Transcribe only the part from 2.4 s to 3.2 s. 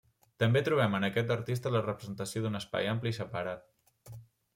d'un espai ampli i